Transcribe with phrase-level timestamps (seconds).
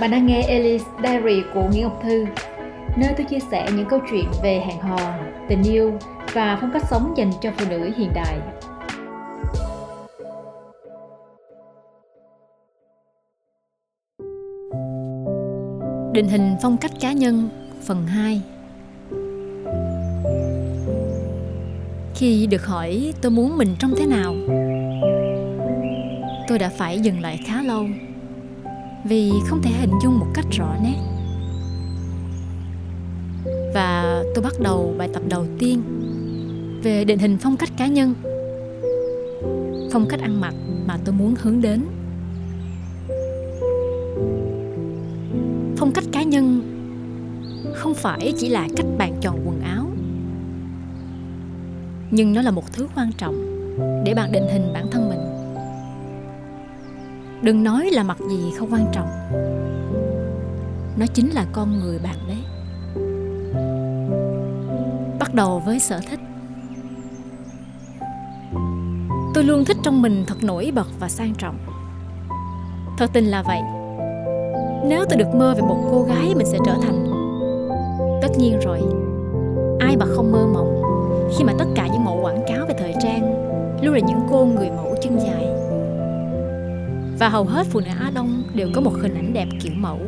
[0.00, 2.24] Bạn đang nghe Alice Diary của Nguyễn Ngọc Thư,
[2.96, 5.14] nơi tôi chia sẻ những câu chuyện về hẹn hò,
[5.48, 5.98] tình yêu
[6.32, 8.38] và phong cách sống dành cho phụ nữ hiện đại.
[16.12, 17.48] Định hình phong cách cá nhân
[17.82, 18.42] phần 2
[22.14, 24.34] Khi được hỏi tôi muốn mình trông thế nào
[26.48, 27.86] Tôi đã phải dừng lại khá lâu
[29.04, 30.96] vì không thể hình dung một cách rõ nét.
[33.74, 35.82] Và tôi bắt đầu bài tập đầu tiên
[36.82, 38.14] Về định hình phong cách cá nhân.
[39.92, 40.54] Phong cách ăn mặc
[40.86, 41.84] mà tôi muốn hướng đến.
[45.76, 46.62] Phong cách cá nhân
[47.74, 49.86] không phải chỉ là cách bạn chọn quần áo,
[52.10, 53.34] nhưng nó là một thứ quan trọng
[54.04, 55.27] để bạn định hình bản thân mình
[57.42, 59.08] đừng nói là mặt gì không quan trọng.
[60.96, 62.38] Nó chính là con người bạn đấy
[65.18, 66.20] bắt đầu với sở thích.
[69.34, 71.58] Tôi luôn thích trong mình thật nổi bật và sang trọng.
[72.98, 73.60] Thật tình là vậy.
[74.88, 77.06] Nếu tôi được mơ về một cô gái, mình sẽ trở thành.
[78.22, 78.80] Tất nhiên rồi.
[79.80, 80.82] Ai mà không mơ mộng?
[81.38, 83.34] Khi mà tất cả những mẫu quảng cáo về thời trang,
[83.82, 85.47] luôn là những cô người mẫu chân dài
[87.18, 89.98] và hầu hết phụ nữ Á Đông đều có một hình ảnh đẹp kiểu mẫu.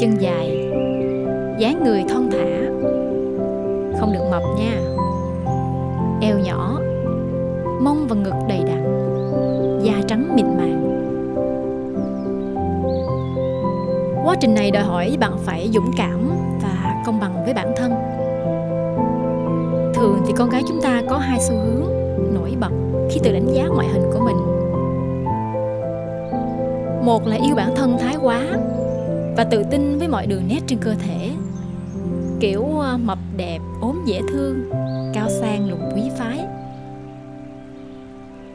[0.00, 0.70] Chân dài,
[1.58, 2.60] dáng người thon thả,
[4.00, 4.80] không được mập nha.
[6.20, 6.80] Eo nhỏ,
[7.82, 8.84] mông và ngực đầy đặn,
[9.82, 10.82] da trắng mịn màng.
[14.24, 16.30] Quá trình này đòi hỏi bạn phải dũng cảm
[16.62, 17.92] và công bằng với bản thân.
[19.94, 21.82] Thường thì con gái chúng ta có hai xu hướng
[22.34, 22.72] nổi bật
[23.10, 24.55] khi tự đánh giá ngoại hình của mình
[27.06, 28.58] một là yêu bản thân thái quá
[29.36, 31.30] và tự tin với mọi đường nét trên cơ thể.
[32.40, 34.70] Kiểu ờ, mập đẹp, ốm dễ thương,
[35.14, 36.40] cao sang, lùn quý phái.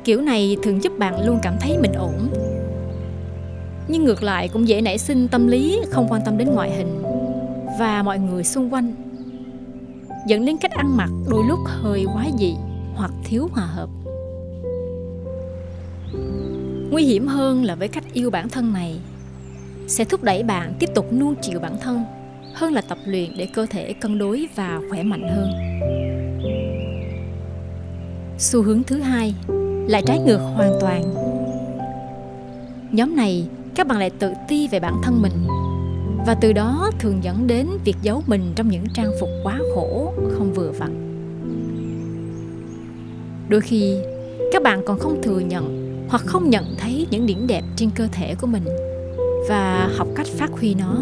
[0.03, 2.29] Kiểu này thường giúp bạn luôn cảm thấy mình ổn.
[3.87, 7.01] Nhưng ngược lại cũng dễ nảy sinh tâm lý không quan tâm đến ngoại hình
[7.79, 8.93] và mọi người xung quanh.
[10.27, 12.55] Dẫn đến cách ăn mặc đôi lúc hơi quá dị
[12.95, 13.89] hoặc thiếu hòa hợp.
[16.91, 18.99] Nguy hiểm hơn là với cách yêu bản thân này,
[19.87, 22.03] sẽ thúc đẩy bạn tiếp tục nuông chiều bản thân
[22.53, 25.51] hơn là tập luyện để cơ thể cân đối và khỏe mạnh hơn.
[28.37, 29.35] Xu hướng thứ hai,
[29.87, 31.13] lại trái ngược hoàn toàn.
[32.91, 35.47] Nhóm này, các bạn lại tự ti về bản thân mình
[36.25, 40.13] và từ đó thường dẫn đến việc giấu mình trong những trang phục quá khổ,
[40.31, 41.07] không vừa vặn.
[43.49, 43.97] Đôi khi,
[44.51, 45.80] các bạn còn không thừa nhận
[46.11, 48.63] hoặc không nhận thấy những điểm đẹp trên cơ thể của mình
[49.49, 50.97] và học cách phát huy nó.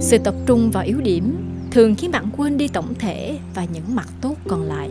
[0.00, 1.36] Sự tập trung vào yếu điểm
[1.70, 4.90] thường khiến bạn quên đi tổng thể và những mặt tốt còn lại.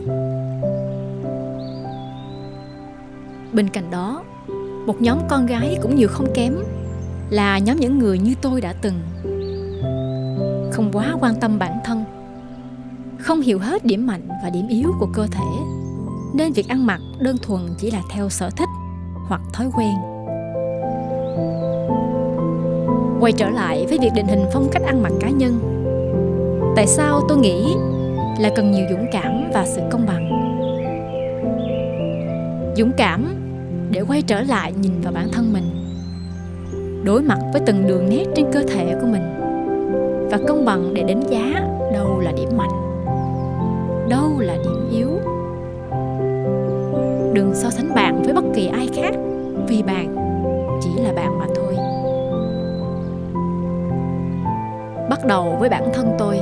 [3.54, 4.24] Bên cạnh đó,
[4.86, 6.56] một nhóm con gái cũng nhiều không kém
[7.30, 8.96] là nhóm những người như tôi đã từng.
[10.72, 12.04] Không quá quan tâm bản thân,
[13.20, 15.83] không hiểu hết điểm mạnh và điểm yếu của cơ thể
[16.34, 18.70] nên việc ăn mặc đơn thuần chỉ là theo sở thích
[19.28, 19.94] hoặc thói quen.
[23.20, 25.60] Quay trở lại với việc định hình phong cách ăn mặc cá nhân.
[26.76, 27.76] Tại sao tôi nghĩ
[28.40, 30.30] là cần nhiều dũng cảm và sự công bằng?
[32.78, 33.36] Dũng cảm
[33.92, 35.64] để quay trở lại nhìn vào bản thân mình,
[37.06, 39.40] đối mặt với từng đường nét trên cơ thể của mình,
[40.32, 43.06] và công bằng để đánh giá đâu là điểm mạnh,
[44.10, 45.10] đâu là điểm yếu
[47.34, 49.14] đừng so sánh bạn với bất kỳ ai khác,
[49.68, 50.16] vì bạn
[50.82, 51.76] chỉ là bạn mà thôi.
[55.10, 56.40] Bắt đầu với bản thân tôi.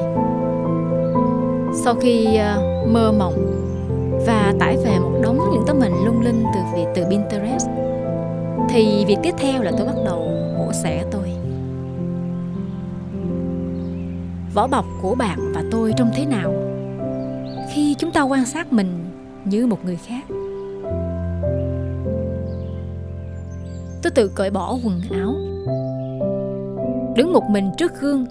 [1.84, 3.34] Sau khi ờ, mơ mộng
[4.28, 7.67] và tải về một đống những tấm hình lung linh từ việc, từ Pinterest,
[8.70, 10.28] thì việc tiếp theo là tôi bắt đầu
[10.58, 11.28] mổ xẻ tôi.
[14.53, 16.53] Vỏ bọc của bạn và tôi trông thế nào?
[17.73, 19.05] Khi chúng ta quan sát mình
[19.46, 20.23] như một người khác
[24.16, 25.35] tự cởi bỏ quần áo.
[27.16, 28.25] Đứng một mình trước gương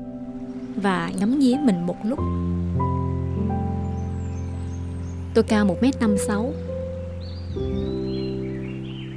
[0.77, 2.19] và ngắm nghía mình một lúc.
[5.35, 6.51] Tôi cao 1m56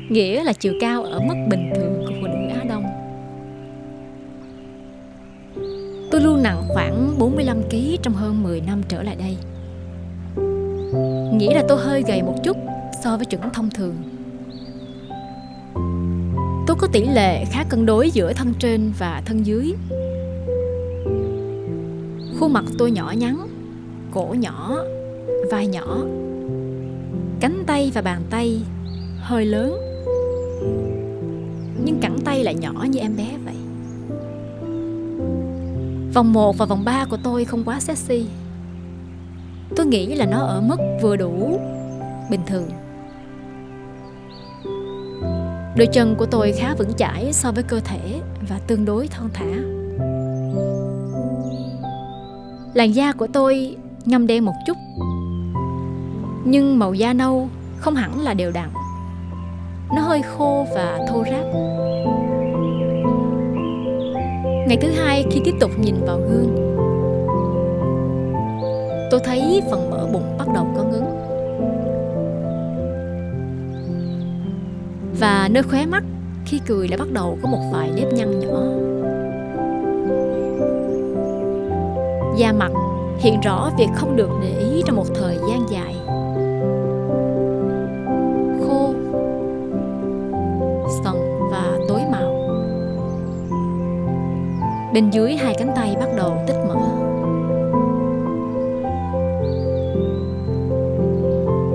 [0.10, 2.84] Nghĩa là chiều cao ở mức bình thường của phụ nữ Á Đông.
[6.12, 9.38] Tôi luôn nặng khoảng 45kg trong hơn 10 năm trở lại đây.
[11.34, 12.58] Nghĩa là tôi hơi gầy một chút
[13.04, 13.96] so với chuẩn thông thường.
[16.74, 19.74] Tôi có tỷ lệ khá cân đối giữa thân trên và thân dưới.
[22.40, 23.48] Khuôn mặt tôi nhỏ nhắn,
[24.12, 24.78] Cổ nhỏ,
[25.52, 25.98] Vai nhỏ.
[27.40, 28.62] Cánh tay và bàn tay
[29.20, 29.78] hơi lớn.
[31.86, 33.56] Nhưng cẳng tay lại nhỏ như em bé vậy.
[36.14, 38.26] Vòng 1 và vòng 3 của tôi không quá sexy.
[39.76, 41.60] Tôi nghĩ là nó ở mức vừa đủ
[42.30, 42.70] Bình thường.
[45.78, 49.30] Đôi chân của tôi khá vững chãi so với cơ thể Và tương đối thon
[49.34, 49.46] thả.
[52.74, 53.76] Làn da của tôi
[54.06, 54.78] ngâm đen một chút,
[56.46, 58.70] Nhưng màu da nâu không hẳn là đều đặn.
[59.96, 61.46] Nó hơi khô và thô ráp.
[64.68, 66.74] Ngày thứ hai khi tiếp tục nhìn vào gương,
[69.12, 70.83] Tôi thấy phần mỡ bụng bắt đầu có
[75.24, 76.04] Và nơi khóe mắt,
[76.46, 78.60] khi cười đã bắt đầu có một vài nếp nhăn nhỏ.
[82.38, 82.72] Da mặt
[83.20, 85.96] hiện rõ việc không được để ý trong một thời gian dài.
[88.68, 88.94] Khô,
[91.04, 91.16] sần
[91.52, 92.34] và tối màu.
[94.94, 96.76] Bên dưới hai cánh tay bắt đầu tích mỡ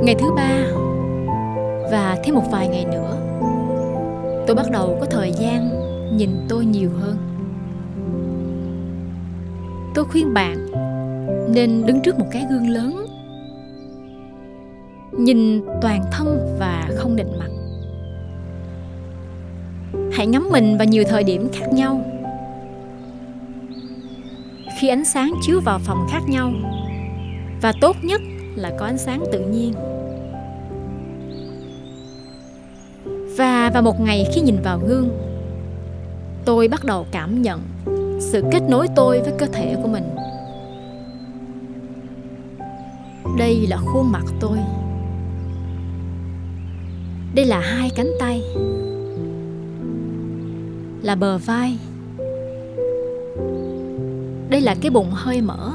[0.02, 0.50] ngày thứ ba
[1.90, 3.27] và thêm một vài ngày nữa
[4.48, 5.70] tôi bắt đầu có thời gian
[6.16, 7.16] nhìn tôi nhiều hơn.
[9.94, 10.66] Tôi khuyên bạn
[11.54, 13.06] nên đứng trước một cái gương lớn.
[15.12, 17.50] Nhìn toàn thân và không định mặt.
[20.12, 22.04] Hãy ngắm mình vào nhiều thời điểm khác nhau.
[24.80, 26.52] Khi ánh sáng chiếu vào phòng khác nhau,
[27.62, 28.20] và tốt nhất
[28.54, 29.72] là có ánh sáng tự nhiên.
[33.68, 35.08] Và vào một ngày khi nhìn vào gương.
[36.44, 37.60] Tôi bắt đầu cảm nhận
[38.20, 40.04] sự kết nối tôi với cơ thể của mình.
[43.38, 44.58] Đây là khuôn mặt tôi.
[47.34, 48.42] Đây là hai cánh tay.
[51.02, 51.78] Là bờ vai.
[54.50, 55.72] Đây là cái bụng hơi mở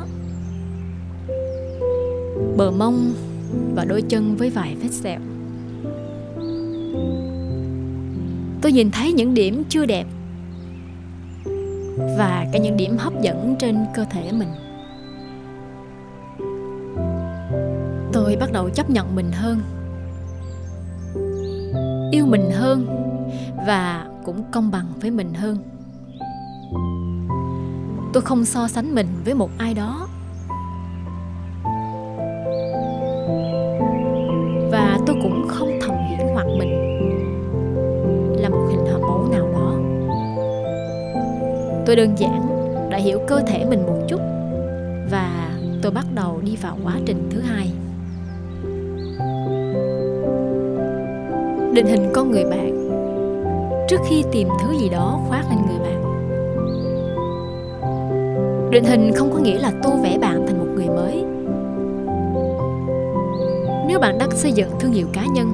[2.58, 3.14] bờ mông
[3.76, 5.20] và đôi chân với vài vết sẹo.
[8.64, 10.06] Tôi nhìn thấy những điểm chưa đẹp
[12.18, 14.50] và cả những điểm hấp dẫn trên cơ thể mình.
[18.14, 19.62] Tôi bắt đầu chấp nhận mình hơn,
[22.12, 22.86] yêu mình hơn
[23.68, 25.58] và cũng công bằng với mình hơn.
[28.14, 30.08] Tôi không so sánh mình với một ai đó.
[41.96, 42.48] Tôi đơn giản
[42.90, 44.20] đã hiểu cơ thể mình một chút
[45.12, 45.50] và
[45.82, 47.72] tôi bắt đầu đi vào quá trình thứ hai.
[51.74, 52.90] Định hình con người bạn.
[53.88, 56.04] Trước khi tìm thứ gì đó khoác lên người bạn.
[58.72, 61.24] Định hình không có nghĩa là tô vẽ bạn thành một người mới.
[63.88, 65.54] Nếu bạn đang xây dựng thương hiệu cá nhân,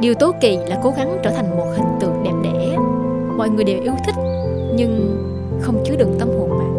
[0.00, 2.76] điều tố kỳ là cố gắng trở thành một hình tượng đẹp đẽ.
[3.36, 4.14] Mọi người đều yêu thích
[4.76, 5.16] nhưng
[5.60, 6.72] không chứa đựng tâm hồn bạn.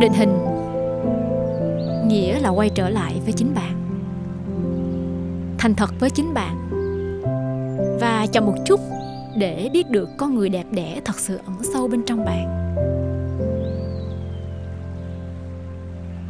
[0.00, 0.38] Định hình.
[2.08, 3.74] Nghĩa là quay trở lại với chính bạn.
[5.58, 6.56] Thành thật với chính bạn.
[8.00, 8.80] Và chậm một chút
[9.36, 12.74] để biết được con người đẹp đẽ thật sự ẩn sâu bên trong bạn.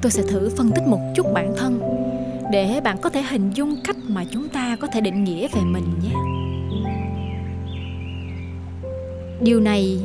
[0.02, 1.80] Tôi sẽ thử phân tích một chút bản thân
[2.52, 5.60] để bạn có thể hình dung cách mà chúng ta có thể định nghĩa về
[5.64, 6.43] mình nhé
[9.44, 10.00] điều này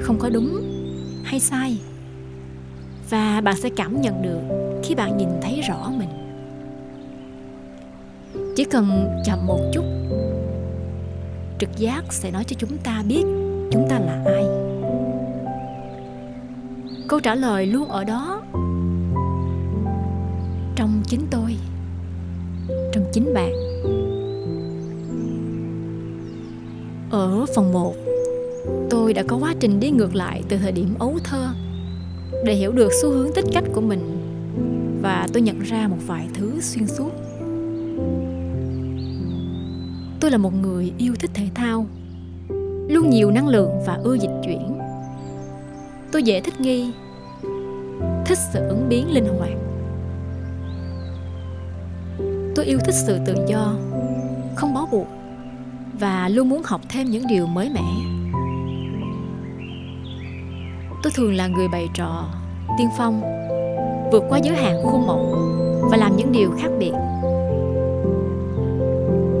[0.00, 0.62] không có đúng
[1.24, 1.78] hay sai?
[3.10, 4.40] Và bạn sẽ cảm nhận được
[4.82, 6.08] khi bạn nhìn thấy rõ mình.
[8.56, 9.84] Chỉ cần chậm một chút,
[11.58, 13.22] trực giác sẽ nói cho chúng ta biết
[13.70, 14.44] chúng ta là ai.
[17.08, 18.42] Câu trả lời luôn ở đó.
[20.76, 21.56] Trong chính tôi,
[22.92, 23.52] trong chính bạn.
[27.10, 28.05] Ở phần 1
[28.90, 31.48] tôi đã có quá trình đi ngược lại từ thời điểm ấu thơ.
[32.44, 34.18] Để hiểu được xu hướng tích cách của mình,
[35.02, 37.10] và tôi nhận ra một vài thứ xuyên suốt.
[40.20, 41.86] Tôi là một người yêu thích thể thao,
[42.88, 44.78] luôn nhiều năng lượng và ưa dịch chuyển.
[46.12, 46.90] Tôi dễ thích nghi,
[48.26, 49.58] thích sự ứng biến linh hoạt.
[52.54, 53.74] Tôi yêu thích sự tự do,
[54.56, 55.06] không bó buộc,
[56.00, 58.16] và luôn muốn học thêm những điều mới mẻ
[61.02, 62.24] tôi thường là người bày trò,
[62.78, 63.20] tiên phong,
[64.12, 65.36] vượt qua giới hạn khuôn mẫu
[65.90, 66.92] và làm những điều khác biệt.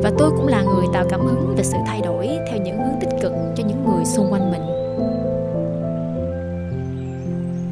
[0.02, 3.00] Và tôi cũng là người tạo cảm hứng về sự thay đổi theo những hướng
[3.00, 4.62] tích cực cho những người xung quanh mình.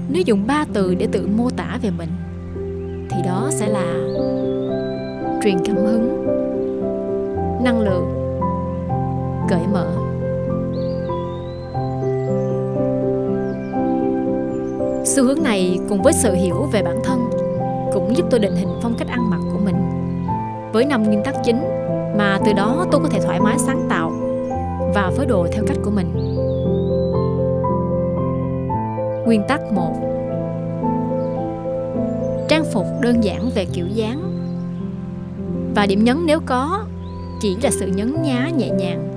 [0.09, 2.09] Nếu dùng ba từ để tự mô tả về mình,
[3.11, 3.95] thì đó sẽ là
[5.43, 6.27] truyền cảm hứng,
[7.65, 8.39] năng lượng,
[9.49, 10.04] cởi mở.
[15.17, 17.31] Xu hướng này cùng với sự hiểu về bản thân
[17.93, 19.77] cũng giúp tôi định hình phong cách ăn mặc của mình.
[20.73, 21.65] Với năm nguyên tắc chính
[22.19, 24.13] mà từ đó tôi có thể thoải mái sáng tạo
[24.95, 26.37] và phối đồ theo cách của mình.
[29.27, 29.93] Nguyên tắc 1
[32.49, 34.23] trang phục đơn giản về kiểu dáng.
[35.75, 36.85] Và điểm nhấn nếu có
[37.41, 39.09] chỉ là sự nhấn nhá nhẹ nhàng.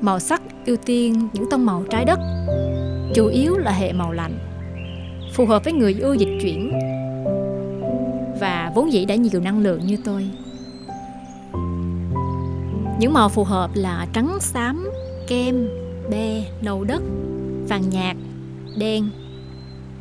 [0.00, 2.18] Màu sắc ưu tiên những tông màu trái đất
[3.14, 4.38] chủ yếu là hệ màu lạnh,
[5.32, 6.72] phù hợp với người ưa dịch chuyển.
[8.40, 10.26] Và vốn dĩ đã nhiều năng lượng như tôi.
[12.98, 14.90] Những màu phù hợp là trắng, xám,
[15.28, 15.68] kem,
[16.10, 17.02] be, nâu đất,
[17.68, 18.16] vàng nhạt,
[18.78, 19.10] đen,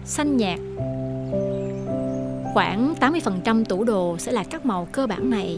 [0.05, 0.59] xanh nhạt.
[2.53, 5.57] Khoảng 80% tủ đồ sẽ là các màu cơ bản này.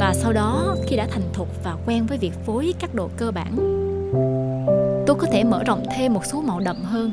[0.00, 3.30] Và sau đó, khi đã thành thục và quen với việc phối các đồ cơ
[3.30, 3.81] bản
[5.12, 7.10] tôi có thể mở rộng thêm một số màu đậm hơn.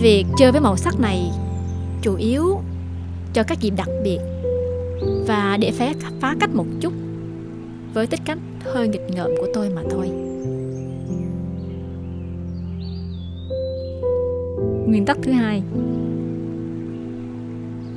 [0.00, 1.30] Việc chơi với màu sắc này
[2.02, 2.60] chủ yếu
[3.32, 4.18] cho các dịp đặc biệt
[5.26, 6.92] và để phá, phá cách một chút
[7.94, 10.10] với tính cách hơi nghịch ngợm của tôi mà thôi.
[14.86, 15.62] Nguyên tắc thứ hai.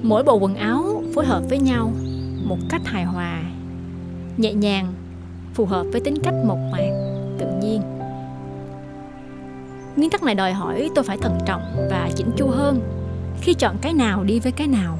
[0.04, 1.92] Mỗi bộ quần áo phối hợp với nhau
[2.46, 3.44] một cách hài hòa
[4.38, 4.94] nhẹ nhàng
[5.54, 6.91] phù hợp với tính cách mộc mạc
[9.96, 12.82] nguyên tắc này đòi hỏi tôi phải thận trọng và chỉnh chu hơn.
[13.42, 14.98] Khi chọn cái nào đi với cái nào.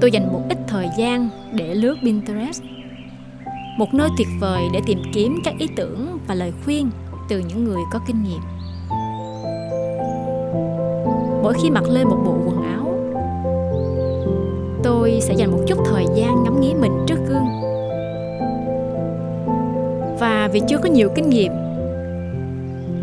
[0.00, 2.62] Tôi dành một ít thời gian để lướt pinterest.
[3.78, 6.90] Một nơi tuyệt vời để tìm kiếm các ý tưởng và lời khuyên
[7.28, 8.40] từ những người có kinh nghiệm.
[11.42, 12.94] Mỗi khi mặc lên một bộ quần áo,
[14.82, 17.46] tôi sẽ dành một chút thời gian ngắm nghía mình trước gương.
[20.20, 21.52] Và vì chưa có nhiều kinh nghiệm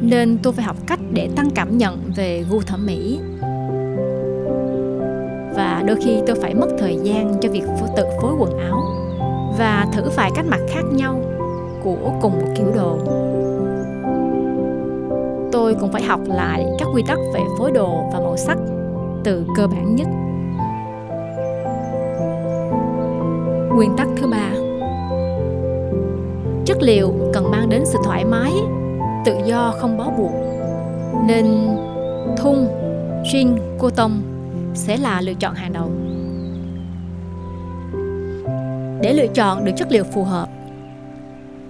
[0.01, 3.19] nên tôi phải học cách để tăng cảm nhận về gu thẩm mỹ.
[5.55, 7.63] Và đôi khi tôi phải mất thời gian cho việc
[7.97, 8.81] tự phối quần áo
[9.57, 11.21] và thử vài cách mặc khác nhau
[11.83, 12.97] của cùng một kiểu đồ.
[15.51, 18.57] Tôi cũng phải học lại các quy tắc về phối đồ và màu sắc
[19.23, 20.07] từ cơ bản nhất.
[23.75, 24.49] Nguyên tắc thứ ba.
[26.65, 28.51] Chất liệu cần mang đến sự thoải mái
[29.25, 30.31] tự do không bó buộc.
[31.27, 31.45] Nên
[32.37, 32.67] thun
[33.23, 34.21] jean cô tông
[34.73, 35.91] sẽ là lựa chọn hàng đầu.
[39.01, 40.49] Để lựa chọn được chất liệu phù hợp,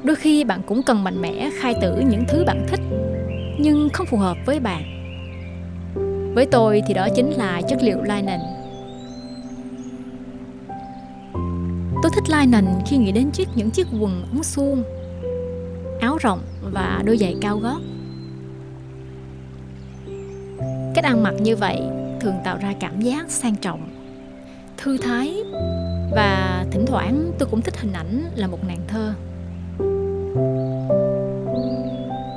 [0.04, 2.82] đôi khi bạn cũng cần mạnh mẽ khai tử những thứ bạn thích,
[3.60, 4.84] nhưng không phù hợp với bạn.
[6.36, 8.40] Với tôi thì đó chính là chất liệu linen
[12.02, 14.84] tôi thích linen khi nghĩ đến chiếc những chiếc quần ống suông
[16.00, 16.40] áo rộng
[16.72, 17.80] và đôi giày cao gót.
[20.96, 21.82] Cách ăn mặc như vậy
[22.20, 23.90] thường tạo ra cảm giác sang trọng,
[24.78, 25.44] thư thái
[26.12, 29.14] và thỉnh thoảng tôi cũng thích hình ảnh là một nàng thơ.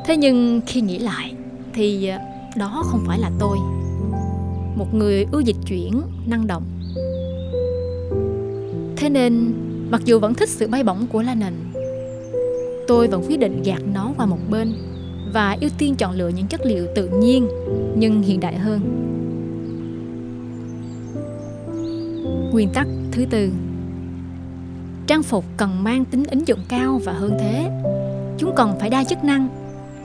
[0.07, 1.35] Thế nhưng khi nghĩ lại
[1.75, 2.19] thì ờ,
[2.57, 3.59] đó không phải là tôi,
[4.77, 6.63] một người ưa dịch chuyển, năng động.
[8.97, 9.55] Thế nên
[9.91, 11.53] mặc dù vẫn thích sự bay bổng của Lennon
[12.89, 14.75] tôi vẫn quyết định gạt nó qua một bên
[15.33, 17.49] và ưu tiên chọn lựa những chất liệu tự nhiên,
[17.97, 18.81] nhưng hiện đại hơn.
[22.53, 23.51] Nguyên tắc thứ tư.
[25.07, 27.71] Trang phục cần mang tính ứng dụng cao và hơn thế.
[28.39, 29.49] Chúng cần phải đa chức năng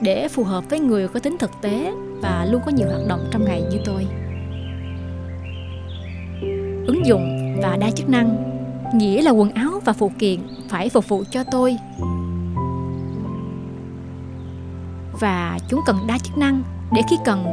[0.00, 1.92] để phù hợp với người có tính thực tế
[2.22, 4.06] và luôn có nhiều hoạt động trong ngày như tôi.
[6.86, 8.36] Ứng dụng và đa chức năng,
[8.94, 11.76] nghĩa là quần áo và phụ kiện phải phục vụ cho tôi
[15.20, 16.62] và chúng cần đa chức năng.
[16.92, 17.44] Để khi cần,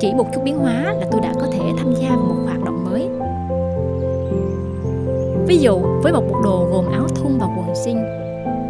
[0.00, 2.64] chỉ một chút biến hóa là tôi đã có thể tham gia vào một hoạt
[2.64, 3.08] động mới.
[5.46, 8.04] Ví dụ, với một bộ đồ gồm áo thun và quần jean,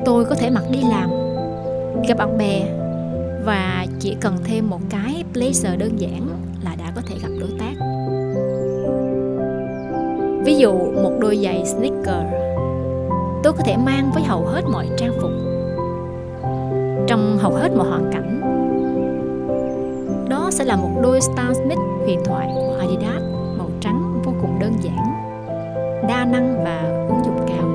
[0.04, 1.10] tôi có thể mặc đi làm,
[2.08, 2.62] gặp bạn bè,
[3.44, 6.28] và chỉ cần thêm một cái blazer đơn giản
[6.64, 7.74] là đã có thể gặp đối tác.
[10.44, 12.26] Ví dụ, một đôi giày sneaker,
[13.42, 15.30] tôi có thể mang với hầu hết mọi trang phục.
[17.06, 18.41] Trong hầu hết mọi hoàn cảnh
[20.52, 23.22] sẽ là một đôi Stan Smith huyền thoại của Adidas,
[23.58, 24.96] màu trắng, vô cùng đơn giản,
[26.08, 27.68] đa năng và ứng dụng cao.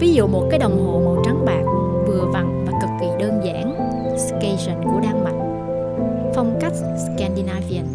[0.00, 1.62] Ví dụ một cái đồng hồ màu trắng bạc,
[2.06, 3.76] vừa vặn và cực kỳ đơn giản
[4.18, 5.36] Skagen của Đan Mạch.
[6.34, 7.86] Phong cách Scandinavian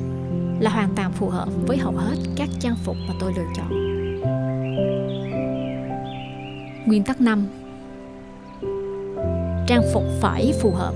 [0.60, 3.70] là hoàn toàn phù hợp với hầu hết các trang phục mà tôi lựa chọn.
[6.86, 7.48] Nguyên tắc 5
[9.68, 10.94] Trang phục phải phù hợp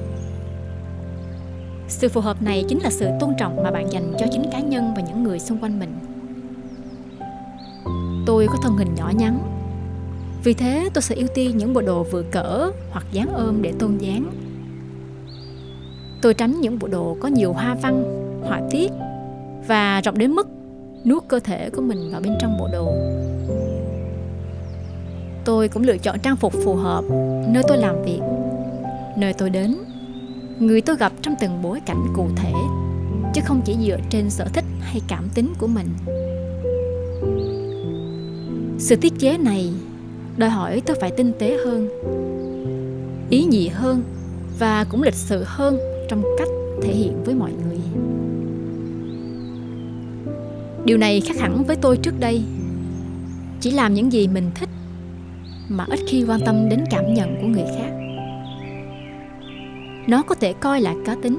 [1.98, 4.60] sự phù hợp này chính là sự tôn trọng mà bạn dành cho chính cá
[4.60, 5.94] nhân và những người xung quanh mình.
[8.25, 9.40] Tôi có thân hình nhỏ nhắn,
[10.44, 13.74] vì thế tôi sẽ ưu tiên những bộ đồ vừa cỡ hoặc dáng ôm để
[13.80, 14.25] tôn dáng.
[16.22, 18.04] Tôi tránh những bộ đồ có nhiều hoa văn,
[18.48, 18.92] họa tiết
[19.68, 20.48] và rộng đến mức
[21.06, 22.94] nuốt cơ thể của mình vào bên trong bộ đồ.
[25.46, 27.04] Tôi cũng lựa chọn trang phục phù hợp
[27.48, 28.22] nơi tôi làm việc,
[29.18, 29.75] nơi tôi đến,
[30.60, 32.54] người tôi gặp trong từng bối cảnh cụ thể,
[33.34, 35.88] chứ không chỉ dựa trên sở thích hay cảm tính của mình.
[38.80, 39.74] Sự tiết chế này
[40.38, 41.90] đòi hỏi tôi phải tinh tế hơn,
[43.30, 44.04] ý nhị hơn
[44.60, 45.78] và cũng lịch sự hơn
[46.10, 46.48] trong cách
[46.84, 47.78] thể hiện với mọi người.
[50.86, 52.42] Điều này khác hẳn với tôi trước đây.
[53.62, 54.70] Chỉ làm những gì mình thích
[55.70, 58.05] mà ít khi quan tâm đến cảm nhận của người khác
[60.08, 61.38] nó có thể coi là cá tính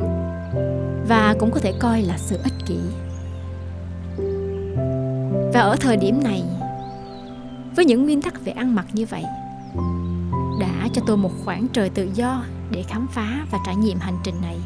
[1.08, 2.78] và cũng có thể coi là sự ích kỷ.
[5.52, 6.42] Và ở thời điểm này,
[7.76, 9.24] với những nguyên tắc về ăn mặc như vậy,
[10.60, 14.16] đã cho tôi một khoảng trời tự do để khám phá và trải nghiệm hành
[14.24, 14.56] trình này.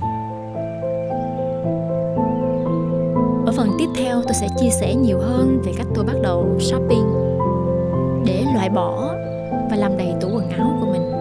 [3.46, 6.58] Ở phần tiếp theo, tôi sẽ chia sẻ nhiều hơn về cách tôi bắt đầu
[6.60, 7.06] shopping
[8.26, 9.14] để loại bỏ
[9.70, 11.19] và làm đầy tủ quần áo của mình.